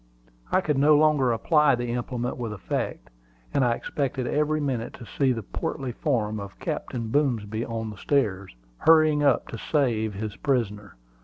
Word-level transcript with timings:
I 0.51 0.61
could 0.61 0.79
no 0.79 0.97
longer 0.97 1.31
apply 1.31 1.75
the 1.75 1.91
implement 1.91 2.35
with 2.35 2.53
effect, 2.53 3.11
and 3.53 3.63
I 3.63 3.75
expected 3.75 4.25
every 4.25 4.59
minute 4.59 4.93
to 4.93 5.05
see 5.05 5.31
the 5.31 5.43
portly 5.43 5.91
form 5.91 6.39
of 6.39 6.57
Captain 6.57 7.09
Boomsby 7.11 7.63
on 7.65 7.91
the 7.91 7.97
stairs, 7.97 8.55
hurrying 8.79 9.21
up 9.21 9.47
to 9.49 9.59
save 9.59 10.15
his 10.15 10.35
prisoner. 10.37 10.95